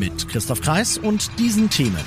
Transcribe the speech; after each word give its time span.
Mit 0.00 0.28
Christoph 0.28 0.62
Kreis 0.62 0.96
und 0.96 1.38
diesen 1.38 1.68
Themen. 1.68 2.00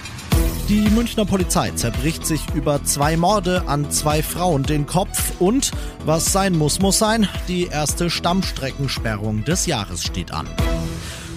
Die 0.67 0.89
Münchner 0.89 1.25
Polizei 1.25 1.69
zerbricht 1.75 2.25
sich 2.25 2.41
über 2.55 2.83
zwei 2.83 3.17
Morde 3.17 3.67
an 3.67 3.91
zwei 3.91 4.23
Frauen 4.23 4.63
den 4.63 4.87
Kopf 4.87 5.39
und 5.39 5.69
was 6.03 6.33
sein 6.33 6.57
muss, 6.57 6.79
muss 6.79 6.97
sein. 6.97 7.29
Die 7.47 7.67
erste 7.67 8.09
Stammstreckensperrung 8.09 9.43
des 9.43 9.67
Jahres 9.67 10.03
steht 10.03 10.31
an. 10.31 10.47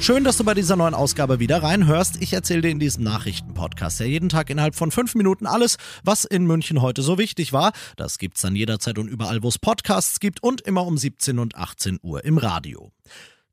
Schön, 0.01 0.25
dass 0.25 0.39
du 0.39 0.45
bei 0.45 0.55
dieser 0.55 0.77
neuen 0.77 0.95
Ausgabe 0.95 1.41
wieder 1.41 1.63
reinhörst. 1.63 2.23
Ich 2.23 2.33
erzähle 2.33 2.63
dir 2.63 2.71
in 2.71 2.81
diesem 2.81 3.05
Nachrichtenpodcast 3.05 4.01
ja 4.01 4.07
jeden 4.07 4.31
Tag 4.31 4.49
innerhalb 4.49 4.77
von 4.77 4.91
fünf 4.91 5.15
Minuten 5.15 5.47
alles, 5.47 5.77
was 6.05 6.25
in 6.25 6.47
München 6.47 6.81
heute 6.81 7.03
so 7.03 7.19
wichtig 7.19 7.53
war. 7.53 7.73
Das 7.97 8.17
gibt's 8.17 8.41
dann 8.41 8.57
jederzeit 8.57 8.97
und 8.99 9.09
überall, 9.09 9.43
wo 9.43 9.49
es 9.49 9.59
Podcasts 9.59 10.21
gibt 10.21 10.43
und 10.43 10.63
immer 10.63 10.87
um 10.87 10.97
17 10.97 11.39
und 11.39 11.55
18 11.55 11.99
Uhr 12.03 12.25
im 12.25 12.39
Radio. 12.39 12.93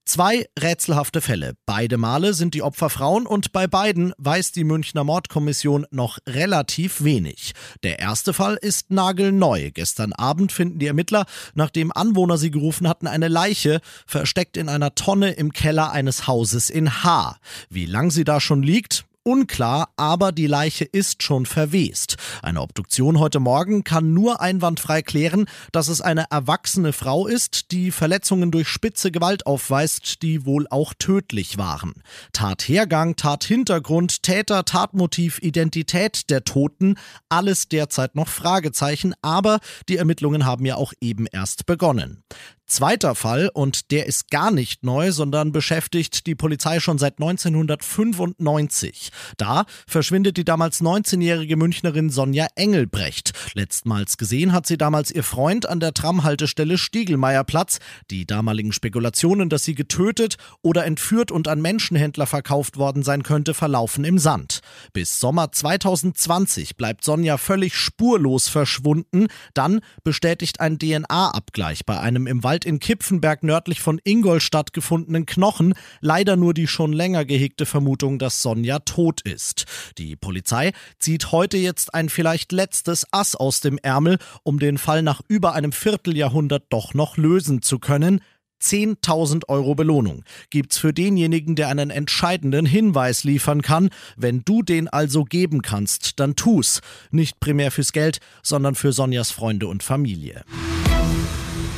Zwei 0.05 0.47
rätselhafte 0.59 1.21
Fälle. 1.21 1.53
Beide 1.65 1.97
Male 1.97 2.33
sind 2.33 2.53
die 2.53 2.61
Opfer 2.61 2.89
Frauen 2.89 3.25
und 3.25 3.53
bei 3.53 3.67
beiden 3.67 4.13
weiß 4.17 4.51
die 4.51 4.65
Münchner 4.65 5.05
Mordkommission 5.05 5.85
noch 5.91 6.19
relativ 6.27 7.05
wenig. 7.05 7.53
Der 7.83 7.99
erste 7.99 8.33
Fall 8.33 8.57
ist 8.59 8.91
nagelneu. 8.91 9.71
Gestern 9.73 10.11
Abend 10.11 10.51
finden 10.51 10.79
die 10.79 10.87
Ermittler, 10.87 11.25
nachdem 11.55 11.93
Anwohner 11.93 12.37
sie 12.37 12.51
gerufen 12.51 12.89
hatten, 12.89 13.07
eine 13.07 13.29
Leiche 13.29 13.79
versteckt 14.05 14.57
in 14.57 14.67
einer 14.67 14.93
Tonne 14.93 15.31
im 15.31 15.53
Keller 15.53 15.93
eines 15.93 16.27
Hauses 16.27 16.69
in 16.69 17.03
H. 17.03 17.37
Wie 17.69 17.85
lang 17.85 18.11
sie 18.11 18.25
da 18.25 18.41
schon 18.41 18.61
liegt, 18.61 19.05
Unklar, 19.23 19.89
aber 19.95 20.31
die 20.31 20.47
Leiche 20.47 20.83
ist 20.83 21.23
schon 21.23 21.45
verwest. 21.45 22.17
Eine 22.41 22.61
Obduktion 22.61 23.19
heute 23.19 23.39
Morgen 23.39 23.83
kann 23.83 24.13
nur 24.13 24.41
einwandfrei 24.41 25.01
klären, 25.01 25.45
dass 25.71 25.87
es 25.87 26.01
eine 26.01 26.25
erwachsene 26.29 26.91
Frau 26.91 27.25
ist, 27.25 27.71
die 27.71 27.91
Verletzungen 27.91 28.51
durch 28.51 28.67
spitze 28.67 29.11
Gewalt 29.11 29.45
aufweist, 29.45 30.21
die 30.23 30.45
wohl 30.45 30.67
auch 30.69 30.93
tödlich 30.93 31.57
waren. 31.57 31.93
Tathergang, 32.33 33.15
Tathintergrund, 33.15 34.23
Täter, 34.23 34.65
Tatmotiv, 34.65 35.39
Identität 35.41 36.29
der 36.29 36.43
Toten, 36.43 36.95
alles 37.29 37.69
derzeit 37.69 38.15
noch 38.15 38.27
Fragezeichen, 38.27 39.13
aber 39.21 39.59
die 39.87 39.97
Ermittlungen 39.97 40.45
haben 40.45 40.65
ja 40.65 40.75
auch 40.75 40.91
eben 40.99 41.27
erst 41.31 41.65
begonnen. 41.65 42.23
Zweiter 42.65 43.13
Fall, 43.13 43.51
und 43.53 43.91
der 43.91 44.07
ist 44.07 44.31
gar 44.31 44.49
nicht 44.49 44.83
neu, 44.83 45.11
sondern 45.11 45.51
beschäftigt 45.51 46.25
die 46.25 46.33
Polizei 46.33 46.79
schon 46.79 46.97
seit 46.97 47.19
1995. 47.19 49.11
Da 49.37 49.65
verschwindet 49.85 50.37
die 50.37 50.45
damals 50.45 50.81
19-jährige 50.81 51.57
Münchnerin 51.57 52.09
Sonja 52.09 52.47
Engelbrecht. 52.55 53.33
Letztmals 53.53 54.17
gesehen 54.17 54.53
hat 54.53 54.65
sie 54.65 54.77
damals 54.77 55.11
ihr 55.11 55.23
Freund 55.23 55.67
an 55.67 55.81
der 55.81 55.93
Tramhaltestelle 55.93 56.77
Stiegelmeierplatz. 56.77 57.79
Die 58.09 58.25
damaligen 58.25 58.71
Spekulationen, 58.71 59.49
dass 59.49 59.65
sie 59.65 59.75
getötet 59.75 60.37
oder 60.61 60.85
entführt 60.85 61.31
und 61.31 61.49
an 61.49 61.61
Menschenhändler 61.61 62.25
verkauft 62.27 62.77
worden 62.77 63.03
sein 63.03 63.23
könnte, 63.23 63.53
verlaufen 63.53 64.05
im 64.05 64.17
Sand. 64.17 64.61
Bis 64.93 65.19
Sommer 65.19 65.51
2020 65.51 66.77
bleibt 66.77 67.03
Sonja 67.03 67.37
völlig 67.37 67.75
spurlos 67.75 68.47
verschwunden. 68.47 69.27
Dann 69.53 69.81
bestätigt 70.03 70.59
ein 70.61 70.79
DNA-Abgleich 70.79 71.85
bei 71.85 71.99
einem 71.99 72.25
im 72.25 72.43
Wald 72.43 72.52
Wald 72.53 72.65
in 72.65 72.77
Kipfenberg 72.77 73.41
nördlich 73.41 73.81
von 73.81 73.99
Ingolstadt 74.03 74.73
gefundenen 74.73 75.25
Knochen 75.25 75.73
leider 76.01 76.35
nur 76.35 76.53
die 76.53 76.67
schon 76.67 76.93
länger 76.93 77.25
gehegte 77.25 77.65
Vermutung, 77.65 78.19
dass 78.19 78.43
Sonja 78.43 78.77
tot 78.77 79.21
ist. 79.21 79.65
Die 79.97 80.15
Polizei 80.15 80.71
zieht 80.99 81.31
heute 81.31 81.57
jetzt 81.57 81.95
ein 81.95 82.09
vielleicht 82.09 82.51
letztes 82.51 83.07
Ass 83.11 83.35
aus 83.35 83.59
dem 83.59 83.79
Ärmel, 83.79 84.19
um 84.43 84.59
den 84.59 84.77
Fall 84.77 85.01
nach 85.01 85.21
über 85.27 85.55
einem 85.55 85.71
Vierteljahrhundert 85.71 86.65
doch 86.69 86.93
noch 86.93 87.17
lösen 87.17 87.63
zu 87.63 87.79
können. 87.79 88.21
10.000 88.61 89.49
Euro 89.49 89.73
Belohnung 89.73 90.23
gibt's 90.51 90.77
für 90.77 90.93
denjenigen, 90.93 91.55
der 91.55 91.69
einen 91.69 91.89
entscheidenden 91.89 92.67
Hinweis 92.67 93.23
liefern 93.23 93.63
kann. 93.63 93.89
Wenn 94.15 94.43
du 94.45 94.61
den 94.61 94.87
also 94.87 95.23
geben 95.23 95.63
kannst, 95.63 96.19
dann 96.19 96.35
tu's. 96.35 96.81
Nicht 97.09 97.39
primär 97.39 97.71
fürs 97.71 97.93
Geld, 97.93 98.19
sondern 98.43 98.75
für 98.75 98.93
Sonjas 98.93 99.31
Freunde 99.31 99.65
und 99.65 99.81
Familie. 99.81 100.43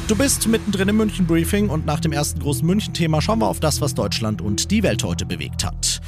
Du 0.07 0.15
bist 0.15 0.47
mittendrin 0.47 0.87
im 0.89 0.97
München 0.97 1.25
Briefing 1.25 1.67
und 1.69 1.87
nach 1.87 1.99
dem 1.99 2.11
ersten 2.11 2.39
großen 2.39 2.63
München-Thema 2.63 3.23
schauen 3.23 3.39
wir 3.39 3.47
auf 3.47 3.59
das, 3.59 3.81
was 3.81 3.95
Deutschland 3.95 4.39
und 4.39 4.69
die 4.69 4.83
Welt 4.83 5.03
heute 5.03 5.25
bewegt 5.25 5.65
hat. 5.65 5.99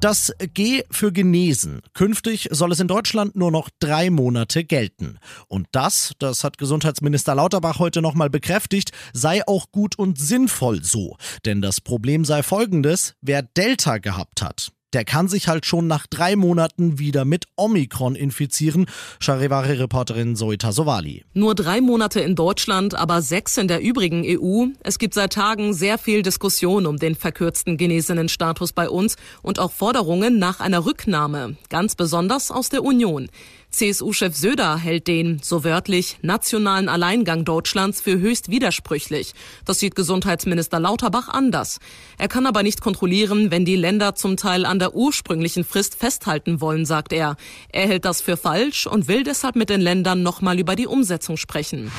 Das 0.00 0.32
G 0.54 0.82
für 0.90 1.12
genesen. 1.12 1.80
Künftig 1.94 2.48
soll 2.50 2.72
es 2.72 2.80
in 2.80 2.88
Deutschland 2.88 3.36
nur 3.36 3.52
noch 3.52 3.70
drei 3.78 4.10
Monate 4.10 4.64
gelten. 4.64 5.18
Und 5.46 5.68
das, 5.70 6.14
das 6.18 6.42
hat 6.42 6.58
Gesundheitsminister 6.58 7.36
Lauterbach 7.36 7.78
heute 7.78 8.02
nochmal 8.02 8.28
bekräftigt, 8.28 8.90
sei 9.12 9.46
auch 9.46 9.70
gut 9.70 9.96
und 9.96 10.18
sinnvoll 10.18 10.82
so. 10.82 11.16
Denn 11.44 11.62
das 11.62 11.80
Problem 11.80 12.24
sei 12.24 12.42
folgendes, 12.42 13.14
wer 13.20 13.42
Delta 13.42 13.98
gehabt 13.98 14.42
hat, 14.42 14.72
der 14.94 15.04
kann 15.04 15.28
sich 15.28 15.48
halt 15.48 15.66
schon 15.66 15.86
nach 15.86 16.06
drei 16.06 16.36
Monaten 16.36 16.98
wieder 16.98 17.24
mit 17.24 17.46
Omikron 17.56 18.14
infizieren. 18.14 18.86
Charivari-Reporterin 19.20 20.36
Zoita 20.36 20.72
Sowali. 20.72 21.24
Nur 21.34 21.54
drei 21.54 21.80
Monate 21.80 22.20
in 22.20 22.36
Deutschland, 22.36 22.94
aber 22.94 23.20
sechs 23.20 23.56
in 23.56 23.68
der 23.68 23.82
übrigen 23.82 24.24
EU. 24.24 24.66
Es 24.80 24.98
gibt 24.98 25.14
seit 25.14 25.32
Tagen 25.32 25.74
sehr 25.74 25.98
viel 25.98 26.22
Diskussion 26.22 26.86
um 26.86 26.96
den 26.98 27.16
verkürzten 27.16 27.76
genesenen 27.76 28.28
Status 28.28 28.72
bei 28.72 28.88
uns 28.88 29.16
und 29.42 29.58
auch 29.58 29.72
Forderungen 29.72 30.38
nach 30.38 30.60
einer 30.60 30.86
Rücknahme, 30.86 31.56
ganz 31.68 31.96
besonders 31.96 32.50
aus 32.50 32.68
der 32.68 32.84
Union. 32.84 33.28
CSU-Chef 33.74 34.36
Söder 34.36 34.78
hält 34.78 35.08
den, 35.08 35.40
so 35.42 35.64
wörtlich, 35.64 36.18
nationalen 36.22 36.88
Alleingang 36.88 37.44
Deutschlands 37.44 38.00
für 38.00 38.18
höchst 38.18 38.48
widersprüchlich. 38.48 39.32
Das 39.64 39.80
sieht 39.80 39.96
Gesundheitsminister 39.96 40.78
Lauterbach 40.78 41.28
anders. 41.28 41.80
Er 42.16 42.28
kann 42.28 42.46
aber 42.46 42.62
nicht 42.62 42.80
kontrollieren, 42.80 43.50
wenn 43.50 43.64
die 43.64 43.74
Länder 43.74 44.14
zum 44.14 44.36
Teil 44.36 44.64
an 44.64 44.78
der 44.78 44.94
ursprünglichen 44.94 45.64
Frist 45.64 45.96
festhalten 45.96 46.60
wollen, 46.60 46.86
sagt 46.86 47.12
er. 47.12 47.36
Er 47.70 47.88
hält 47.88 48.04
das 48.04 48.20
für 48.20 48.36
falsch 48.36 48.86
und 48.86 49.08
will 49.08 49.24
deshalb 49.24 49.56
mit 49.56 49.70
den 49.70 49.80
Ländern 49.80 50.22
nochmal 50.22 50.60
über 50.60 50.76
die 50.76 50.86
Umsetzung 50.86 51.36
sprechen. 51.36 51.90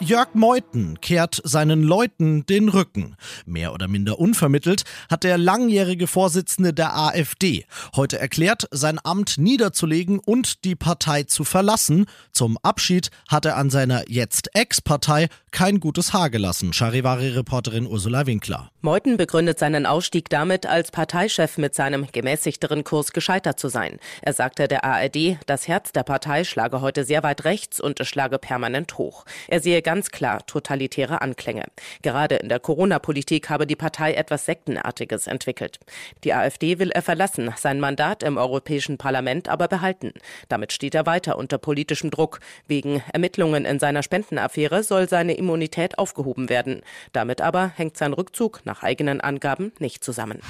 Jörg 0.00 0.34
Meuthen 0.34 1.00
kehrt 1.00 1.40
seinen 1.42 1.82
Leuten 1.82 2.44
den 2.44 2.68
Rücken. 2.68 3.16
Mehr 3.46 3.72
oder 3.72 3.88
minder 3.88 4.18
unvermittelt 4.18 4.84
hat 5.08 5.24
der 5.24 5.38
langjährige 5.38 6.06
Vorsitzende 6.06 6.74
der 6.74 6.94
AfD 6.94 7.64
heute 7.94 8.18
erklärt, 8.18 8.68
sein 8.70 9.00
Amt 9.02 9.38
niederzulegen 9.38 10.18
und 10.18 10.64
die 10.64 10.76
Partei 10.76 11.22
zu 11.22 11.44
verlassen. 11.44 12.04
Zum 12.30 12.58
Abschied 12.62 13.10
hat 13.28 13.46
er 13.46 13.56
an 13.56 13.70
seiner 13.70 14.04
jetzt 14.08 14.50
Ex-Partei 14.54 15.28
kein 15.56 15.80
gutes 15.80 16.12
Haar 16.12 16.28
gelassen, 16.28 16.74
Charivari-Reporterin 16.74 17.86
Ursula 17.86 18.26
Winkler. 18.26 18.70
Meuthen 18.82 19.16
begründet 19.16 19.58
seinen 19.58 19.86
Ausstieg 19.86 20.28
damit, 20.28 20.66
als 20.66 20.90
Parteichef 20.90 21.56
mit 21.56 21.74
seinem 21.74 22.06
gemäßigteren 22.12 22.84
Kurs 22.84 23.14
gescheitert 23.14 23.58
zu 23.58 23.68
sein. 23.68 23.98
Er 24.20 24.34
sagte 24.34 24.68
der 24.68 24.84
ARD, 24.84 25.38
das 25.46 25.66
Herz 25.66 25.92
der 25.92 26.02
Partei 26.02 26.44
schlage 26.44 26.82
heute 26.82 27.04
sehr 27.04 27.22
weit 27.22 27.46
rechts 27.46 27.80
und 27.80 27.98
es 28.00 28.06
schlage 28.06 28.38
permanent 28.38 28.98
hoch. 28.98 29.24
Er 29.48 29.60
sehe 29.60 29.80
ganz 29.80 30.10
klar 30.10 30.44
totalitäre 30.44 31.22
Anklänge. 31.22 31.64
Gerade 32.02 32.34
in 32.34 32.50
der 32.50 32.60
Corona-Politik 32.60 33.48
habe 33.48 33.66
die 33.66 33.76
Partei 33.76 34.12
etwas 34.12 34.44
Sektenartiges 34.44 35.26
entwickelt. 35.26 35.80
Die 36.22 36.34
AfD 36.34 36.78
will 36.78 36.90
er 36.90 37.00
verlassen, 37.00 37.54
sein 37.56 37.80
Mandat 37.80 38.22
im 38.22 38.36
Europäischen 38.36 38.98
Parlament 38.98 39.48
aber 39.48 39.68
behalten. 39.68 40.12
Damit 40.50 40.74
steht 40.74 40.94
er 40.94 41.06
weiter 41.06 41.38
unter 41.38 41.56
politischem 41.56 42.10
Druck. 42.10 42.40
Wegen 42.68 43.02
Ermittlungen 43.14 43.64
in 43.64 43.78
seiner 43.78 44.02
Spendenaffäre 44.02 44.82
soll 44.82 45.08
seine 45.08 45.32
Immunität 45.46 45.98
aufgehoben 45.98 46.48
werden. 46.48 46.82
Damit 47.12 47.40
aber 47.40 47.68
hängt 47.76 47.96
sein 47.96 48.12
Rückzug 48.12 48.62
nach 48.64 48.82
eigenen 48.82 49.20
Angaben 49.20 49.72
nicht 49.78 50.02
zusammen. 50.02 50.40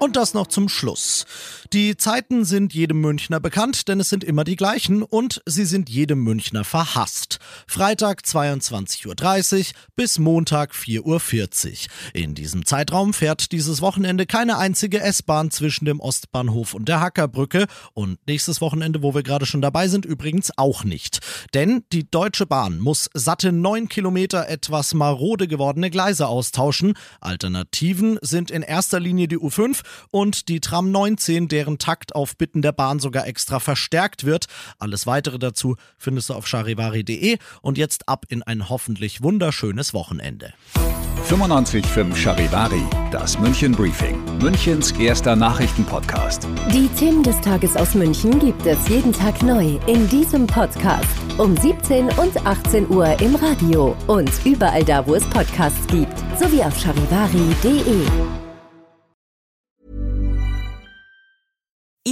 Und 0.00 0.16
das 0.16 0.32
noch 0.32 0.46
zum 0.46 0.70
Schluss. 0.70 1.26
Die 1.74 1.94
Zeiten 1.94 2.46
sind 2.46 2.72
jedem 2.72 3.02
Münchner 3.02 3.38
bekannt, 3.38 3.86
denn 3.86 4.00
es 4.00 4.08
sind 4.08 4.24
immer 4.24 4.44
die 4.44 4.56
gleichen 4.56 5.02
und 5.02 5.42
sie 5.44 5.66
sind 5.66 5.90
jedem 5.90 6.24
Münchner 6.24 6.64
verhasst. 6.64 7.38
Freitag 7.66 8.22
22.30 8.22 9.58
Uhr 9.58 9.64
bis 9.96 10.18
Montag 10.18 10.72
4.40 10.72 11.04
Uhr. 11.04 11.88
In 12.14 12.34
diesem 12.34 12.64
Zeitraum 12.64 13.12
fährt 13.12 13.52
dieses 13.52 13.82
Wochenende 13.82 14.24
keine 14.24 14.56
einzige 14.56 15.00
S-Bahn 15.00 15.50
zwischen 15.50 15.84
dem 15.84 16.00
Ostbahnhof 16.00 16.72
und 16.72 16.88
der 16.88 17.00
Hackerbrücke 17.00 17.66
und 17.92 18.18
nächstes 18.26 18.62
Wochenende, 18.62 19.02
wo 19.02 19.14
wir 19.14 19.22
gerade 19.22 19.44
schon 19.44 19.60
dabei 19.60 19.88
sind, 19.88 20.06
übrigens 20.06 20.50
auch 20.56 20.82
nicht. 20.82 21.18
Denn 21.52 21.84
die 21.92 22.10
Deutsche 22.10 22.46
Bahn 22.46 22.78
muss 22.78 23.10
satte 23.12 23.52
neun 23.52 23.90
Kilometer 23.90 24.48
etwas 24.48 24.94
marode 24.94 25.46
gewordene 25.46 25.90
Gleise 25.90 26.26
austauschen. 26.26 26.94
Alternativen 27.20 28.18
sind 28.22 28.50
in 28.50 28.62
erster 28.62 28.98
Linie 28.98 29.28
die 29.28 29.38
U5 29.38 29.82
und 30.10 30.48
die 30.48 30.60
Tram 30.60 30.90
19, 30.90 31.48
deren 31.48 31.78
Takt 31.78 32.14
auf 32.14 32.36
Bitten 32.36 32.62
der 32.62 32.72
Bahn 32.72 32.98
sogar 32.98 33.26
extra 33.26 33.60
verstärkt 33.60 34.24
wird. 34.24 34.46
Alles 34.78 35.06
weitere 35.06 35.38
dazu 35.38 35.76
findest 35.98 36.30
du 36.30 36.34
auf 36.34 36.46
charivari.de 36.46 37.38
und 37.62 37.78
jetzt 37.78 38.08
ab 38.08 38.24
in 38.28 38.42
ein 38.42 38.68
hoffentlich 38.68 39.22
wunderschönes 39.22 39.94
Wochenende. 39.94 40.52
95.5 41.28 42.16
Charivari, 42.16 42.82
das 43.12 43.38
München 43.38 43.72
Briefing, 43.72 44.18
Münchens 44.42 44.90
erster 44.92 45.36
Nachrichtenpodcast. 45.36 46.48
Die 46.72 46.88
Themen 46.98 47.22
des 47.22 47.40
Tages 47.40 47.76
aus 47.76 47.94
München 47.94 48.38
gibt 48.40 48.66
es 48.66 48.88
jeden 48.88 49.12
Tag 49.12 49.40
neu 49.42 49.78
in 49.86 50.08
diesem 50.08 50.46
Podcast. 50.46 51.06
Um 51.38 51.56
17 51.56 52.08
und 52.18 52.46
18 52.46 52.90
Uhr 52.90 53.20
im 53.20 53.36
Radio 53.36 53.96
und 54.08 54.30
überall 54.44 54.82
da, 54.82 55.06
wo 55.06 55.14
es 55.14 55.24
Podcasts 55.26 55.86
gibt, 55.86 56.18
sowie 56.38 56.62
auf 56.62 56.76
charivari.de. 56.76 58.49